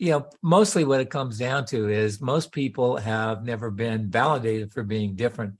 you 0.00 0.12
know, 0.12 0.26
mostly 0.40 0.82
what 0.82 1.02
it 1.02 1.10
comes 1.10 1.36
down 1.36 1.66
to 1.66 1.90
is 1.90 2.22
most 2.22 2.52
people 2.52 2.96
have 2.96 3.44
never 3.44 3.70
been 3.70 4.08
validated 4.08 4.72
for 4.72 4.82
being 4.82 5.14
different. 5.14 5.58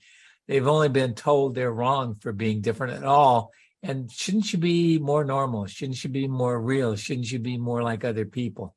They've 0.49 0.67
only 0.67 0.89
been 0.89 1.15
told 1.15 1.55
they're 1.55 1.71
wrong 1.71 2.17
for 2.21 2.33
being 2.33 2.63
different 2.63 2.95
at 2.95 3.05
all. 3.05 3.51
And 3.83 4.11
shouldn't 4.11 4.51
you 4.51 4.59
be 4.59 4.99
more 4.99 5.25
normal? 5.25 5.67
Shouldn't 5.67 6.03
you 6.03 6.09
be 6.09 6.27
more 6.27 6.59
real? 6.59 6.97
Shouldn't 6.97 7.31
you 7.31 7.39
be 7.39 7.59
more 7.59 7.83
like 7.83 8.03
other 8.03 8.25
people? 8.25 8.75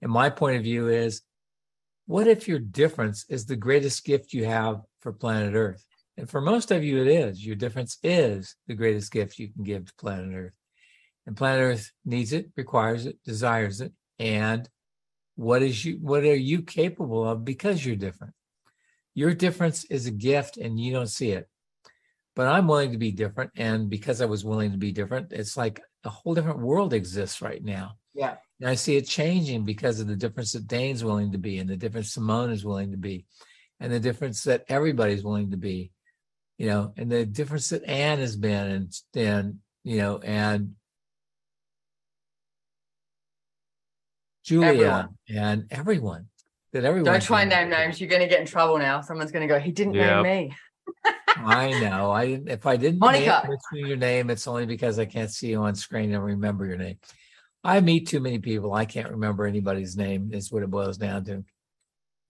And 0.00 0.10
my 0.10 0.30
point 0.30 0.56
of 0.56 0.62
view 0.62 0.88
is 0.88 1.20
what 2.06 2.26
if 2.26 2.48
your 2.48 2.58
difference 2.58 3.26
is 3.28 3.44
the 3.44 3.54
greatest 3.54 4.06
gift 4.06 4.32
you 4.32 4.46
have 4.46 4.80
for 5.00 5.12
planet 5.12 5.54
Earth? 5.54 5.84
And 6.16 6.28
for 6.28 6.40
most 6.40 6.70
of 6.70 6.82
you, 6.82 7.02
it 7.02 7.08
is. 7.08 7.44
Your 7.44 7.56
difference 7.56 7.98
is 8.02 8.56
the 8.66 8.74
greatest 8.74 9.12
gift 9.12 9.38
you 9.38 9.52
can 9.52 9.62
give 9.62 9.84
to 9.84 9.94
planet 9.96 10.34
Earth. 10.34 10.54
And 11.26 11.36
planet 11.36 11.60
Earth 11.60 11.92
needs 12.06 12.32
it, 12.32 12.50
requires 12.56 13.04
it, 13.04 13.22
desires 13.24 13.82
it. 13.82 13.92
And 14.18 14.66
what 15.42 15.60
is 15.62 15.84
you 15.84 15.98
what 16.00 16.22
are 16.22 16.36
you 16.36 16.62
capable 16.62 17.28
of 17.28 17.44
because 17.44 17.84
you're 17.84 17.96
different? 17.96 18.32
Your 19.14 19.34
difference 19.34 19.84
is 19.84 20.06
a 20.06 20.12
gift 20.12 20.56
and 20.56 20.78
you 20.78 20.92
don't 20.92 21.08
see 21.08 21.32
it. 21.32 21.48
But 22.34 22.46
I'm 22.46 22.68
willing 22.68 22.92
to 22.92 22.98
be 22.98 23.10
different. 23.10 23.50
And 23.56 23.90
because 23.90 24.22
I 24.22 24.26
was 24.26 24.44
willing 24.44 24.70
to 24.70 24.78
be 24.78 24.92
different, 24.92 25.32
it's 25.32 25.56
like 25.56 25.82
a 26.04 26.08
whole 26.08 26.34
different 26.34 26.60
world 26.60 26.94
exists 26.94 27.42
right 27.42 27.62
now. 27.62 27.96
Yeah. 28.14 28.36
And 28.60 28.70
I 28.70 28.74
see 28.76 28.96
it 28.96 29.06
changing 29.06 29.64
because 29.64 30.00
of 30.00 30.06
the 30.06 30.16
difference 30.16 30.52
that 30.52 30.68
Dain's 30.68 31.04
willing 31.04 31.32
to 31.32 31.38
be 31.38 31.58
and 31.58 31.68
the 31.68 31.76
difference 31.76 32.12
Simone 32.12 32.50
is 32.50 32.64
willing 32.64 32.92
to 32.92 32.96
be 32.96 33.26
and 33.80 33.92
the 33.92 34.00
difference 34.00 34.44
that 34.44 34.64
everybody's 34.68 35.24
willing 35.24 35.50
to 35.50 35.56
be, 35.56 35.90
you 36.56 36.66
know, 36.68 36.94
and 36.96 37.10
the 37.10 37.26
difference 37.26 37.70
that 37.70 37.84
Anne 37.84 38.20
has 38.20 38.36
been 38.36 38.70
and, 38.70 38.94
and 39.16 39.58
you 39.82 39.98
know, 39.98 40.18
and 40.18 40.76
Julia 44.44 44.68
Everyone. 44.68 45.08
and 45.28 45.64
everyone 45.70 46.26
that 46.72 46.84
everyone. 46.84 47.12
Don't 47.12 47.22
try 47.22 47.42
and 47.42 47.50
name 47.50 47.68
names. 47.70 48.00
You're 48.00 48.08
going 48.10 48.22
to 48.22 48.28
get 48.28 48.40
in 48.40 48.46
trouble 48.46 48.78
now. 48.78 49.00
Someone's 49.00 49.30
going 49.30 49.46
to 49.46 49.52
go, 49.52 49.58
he 49.60 49.72
didn't 49.72 49.94
Yeah. 49.94 50.22
name 50.22 50.48
me. 50.48 50.56
I 51.36 51.70
know. 51.80 52.10
I 52.10 52.26
didn't- 52.26 52.48
if 52.48 52.66
I 52.66 52.76
didn't 52.76 52.98
Monica. 52.98 53.42
mention 53.48 53.88
your 53.88 53.96
name, 53.96 54.30
it's 54.30 54.46
only 54.46 54.66
because 54.66 54.98
I 54.98 55.04
can't 55.04 55.30
see 55.30 55.50
you 55.50 55.58
on 55.62 55.74
screen 55.74 56.12
and 56.14 56.24
remember 56.24 56.66
your 56.66 56.76
name. 56.76 56.98
I 57.64 57.80
meet 57.80 58.08
too 58.08 58.20
many 58.20 58.38
people. 58.38 58.74
I 58.74 58.84
can't 58.84 59.10
remember 59.10 59.46
anybody's 59.46 59.96
name. 59.96 60.30
Is 60.32 60.50
what 60.50 60.62
it 60.62 60.70
boils 60.70 60.98
down 60.98 61.24
to. 61.26 61.44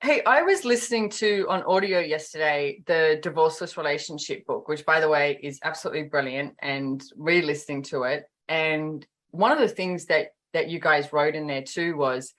Hey, 0.02 0.22
I 0.24 0.42
was 0.42 0.64
listening 0.64 1.08
to 1.10 1.46
on 1.48 1.62
audio 1.62 2.00
yesterday 2.00 2.82
the 2.86 3.20
Divorceless 3.22 3.76
Relationship 3.76 4.44
book, 4.46 4.68
which, 4.68 4.84
by 4.84 5.00
the 5.00 5.08
way, 5.08 5.38
is 5.42 5.58
absolutely 5.62 6.02
brilliant, 6.04 6.54
and 6.60 7.02
re 7.16 7.40
listening 7.40 7.82
to 7.84 8.02
it. 8.02 8.24
And 8.48 9.06
one 9.30 9.52
of 9.52 9.58
the 9.58 9.68
things 9.68 10.06
that 10.06 10.28
that 10.52 10.68
you 10.68 10.78
guys 10.78 11.12
wrote 11.12 11.34
in 11.34 11.46
there 11.46 11.62
too 11.62 11.96
was 11.96 12.34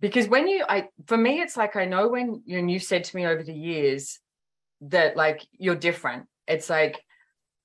because 0.00 0.28
when 0.28 0.48
you, 0.48 0.64
I, 0.68 0.88
for 1.06 1.16
me, 1.16 1.40
it's 1.40 1.56
like 1.56 1.76
I 1.76 1.84
know 1.84 2.08
when 2.08 2.42
you, 2.46 2.58
and 2.58 2.70
you 2.70 2.78
said 2.78 3.04
to 3.04 3.16
me 3.16 3.26
over 3.26 3.42
the 3.42 3.54
years 3.54 4.18
that 4.82 5.16
like 5.16 5.46
you're 5.52 5.76
different. 5.76 6.26
It's 6.46 6.70
like 6.70 6.98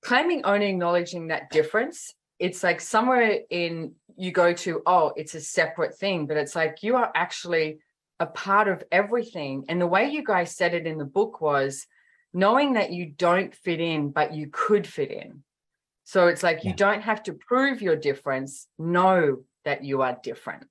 claiming, 0.03 0.43
owning, 0.43 0.75
acknowledging 0.75 1.27
that 1.27 1.49
difference. 1.49 2.13
It's 2.37 2.61
like 2.61 2.81
somewhere 2.81 3.39
in 3.49 3.93
you 4.17 4.31
go 4.31 4.53
to, 4.53 4.81
oh, 4.85 5.13
it's 5.15 5.35
a 5.35 5.41
separate 5.41 5.97
thing, 5.97 6.27
but 6.27 6.37
it's 6.37 6.55
like 6.55 6.83
you 6.83 6.97
are 6.97 7.11
actually 7.15 7.79
a 8.19 8.25
part 8.25 8.67
of 8.67 8.83
everything. 8.91 9.65
And 9.69 9.79
the 9.79 9.87
way 9.87 10.09
you 10.09 10.23
guys 10.23 10.55
said 10.55 10.73
it 10.73 10.85
in 10.85 10.97
the 10.97 11.05
book 11.05 11.39
was 11.41 11.87
knowing 12.33 12.73
that 12.73 12.91
you 12.91 13.05
don't 13.05 13.55
fit 13.55 13.79
in, 13.79 14.09
but 14.09 14.33
you 14.33 14.49
could 14.51 14.85
fit 14.85 15.11
in. 15.11 15.43
So 16.05 16.27
it's 16.27 16.43
like 16.43 16.63
you 16.63 16.73
don't 16.73 17.01
have 17.01 17.23
to 17.23 17.33
prove 17.33 17.81
your 17.81 17.95
difference. 17.95 18.67
Know 18.77 19.43
that 19.65 19.83
you 19.83 20.01
are 20.03 20.17
different. 20.23 20.65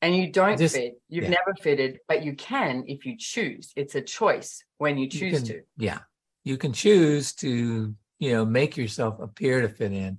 And 0.00 0.16
you 0.16 0.30
don't 0.32 0.58
Just- 0.58 0.74
fit. 0.76 0.94
You've 1.08 1.24
yeah. 1.24 1.30
never 1.30 1.54
fitted, 1.60 1.98
but 2.08 2.24
you 2.24 2.34
can 2.34 2.84
if 2.86 3.04
you 3.04 3.16
choose. 3.18 3.72
It's 3.76 3.94
a 3.94 4.00
choice 4.00 4.64
when 4.78 4.96
you 4.96 5.04
You 5.04 5.10
choose 5.10 5.38
can- 5.38 5.46
to. 5.48 5.62
Yeah, 5.76 6.00
you 6.44 6.56
can 6.56 6.72
choose 6.72 7.34
to 7.36 7.94
you 8.18 8.32
know 8.32 8.44
make 8.44 8.76
yourself 8.76 9.20
appear 9.20 9.60
to 9.60 9.68
fit 9.68 9.92
in 9.92 10.18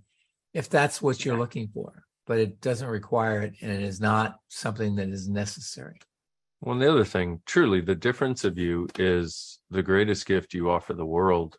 if 0.54 0.70
that's 0.70 1.02
what 1.02 1.24
you're 1.26 1.36
Yeah. 1.36 1.40
looking 1.42 1.68
for, 1.70 2.04
but 2.28 2.38
it 2.40 2.62
doesn't 2.62 2.88
require 2.90 3.42
it, 3.42 3.56
and 3.62 3.72
it 3.72 3.82
is 3.82 4.00
not 4.00 4.40
something 4.50 4.96
that 4.98 5.10
is 5.10 5.28
necessary. 5.28 6.00
Well, 6.62 6.74
and 6.74 6.82
the 6.82 6.92
other 6.92 7.06
thing, 7.06 7.42
truly, 7.46 7.80
the 7.82 7.96
difference 7.96 8.44
of 8.44 8.58
you 8.58 8.88
is 9.00 9.60
the 9.70 9.82
greatest 9.84 10.26
gift 10.26 10.54
you 10.54 10.70
offer 10.70 10.94
the 10.94 11.06
world, 11.06 11.58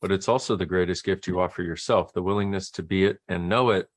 but 0.00 0.12
it's 0.12 0.28
also 0.28 0.56
the 0.56 0.66
greatest 0.66 1.04
gift 1.04 1.26
you 1.26 1.40
offer 1.40 1.62
yourself 1.62 2.12
the 2.12 2.22
willingness 2.22 2.70
to 2.70 2.82
be 2.82 3.04
it 3.04 3.18
and 3.28 3.48
know 3.48 3.70
it 3.70 3.88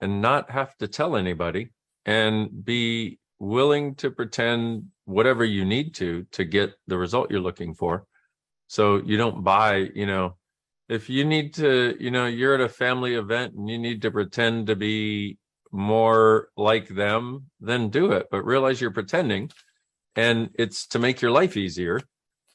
and 0.00 0.20
not 0.20 0.50
have 0.50 0.76
to 0.76 0.88
tell 0.88 1.16
anybody 1.16 1.70
and 2.04 2.64
be 2.64 3.18
willing 3.38 3.94
to 3.96 4.10
pretend 4.10 4.84
whatever 5.04 5.44
you 5.44 5.64
need 5.64 5.94
to 5.94 6.26
to 6.32 6.44
get 6.44 6.74
the 6.86 6.96
result 6.96 7.30
you're 7.30 7.40
looking 7.40 7.74
for. 7.74 8.06
So 8.68 9.02
you 9.04 9.16
don't 9.16 9.44
buy, 9.44 9.88
you 9.94 10.06
know, 10.06 10.36
if 10.88 11.08
you 11.10 11.24
need 11.24 11.54
to, 11.54 11.96
you 11.98 12.10
know, 12.10 12.26
you're 12.26 12.54
at 12.54 12.60
a 12.60 12.68
family 12.68 13.14
event 13.14 13.54
and 13.54 13.68
you 13.68 13.78
need 13.78 14.02
to 14.02 14.10
pretend 14.10 14.68
to 14.68 14.76
be 14.76 15.38
more 15.72 16.48
like 16.56 16.88
them, 16.88 17.46
then 17.60 17.90
do 17.90 18.12
it, 18.12 18.28
but 18.30 18.44
realize 18.44 18.80
you're 18.80 18.90
pretending 18.90 19.50
and 20.14 20.50
it's 20.54 20.86
to 20.88 20.98
make 20.98 21.20
your 21.20 21.30
life 21.30 21.56
easier 21.56 22.00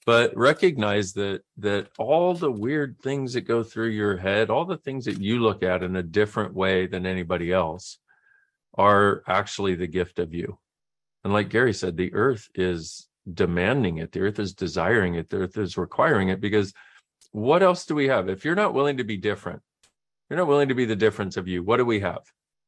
but 0.06 0.35
recognize 0.35 1.13
that 1.13 1.41
that 1.57 1.88
all 1.97 2.34
the 2.34 2.51
weird 2.51 2.97
things 3.03 3.34
that 3.34 3.41
go 3.41 3.63
through 3.63 3.89
your 3.89 4.17
head 4.17 4.50
all 4.50 4.66
the 4.66 4.78
things 4.78 5.06
that 5.06 5.19
you 5.19 5.39
look 5.39 5.63
at 5.63 5.84
in 5.84 5.95
a 5.95 6.03
different 6.03 6.53
way 6.53 6.88
than 6.88 7.06
anybody 7.06 7.51
else 7.51 8.00
are 8.78 9.23
actually 9.28 9.75
the 9.75 9.88
gift 9.88 10.17
of 10.17 10.34
you. 10.34 10.57
And 11.23 11.34
like 11.34 11.50
gary 11.50 11.73
said 11.73 11.97
the 11.97 12.13
earth 12.13 12.50
is 12.56 13.07
demanding 13.31 13.97
it. 13.97 14.11
The 14.11 14.22
earth 14.22 14.40
is 14.40 14.53
desiring 14.53 15.16
it. 15.16 15.29
The 15.29 15.38
earth 15.38 15.57
is 15.57 15.78
requiring 15.78 16.29
it 16.29 16.41
because 16.41 16.73
what 17.31 17.61
else 17.61 17.85
do 17.85 17.94
we 17.95 18.07
have? 18.07 18.28
If 18.29 18.44
you're 18.44 18.56
not 18.56 18.73
willing 18.73 18.97
to 18.97 19.03
be 19.03 19.17
different 19.17 19.61
you're 20.31 20.38
not 20.38 20.47
willing 20.47 20.69
to 20.69 20.75
be 20.75 20.85
the 20.85 20.95
difference 20.95 21.35
of 21.35 21.50
you 21.50 21.61
what 21.61 21.75
do 21.75 21.85
we 21.85 22.00
have 22.00 22.22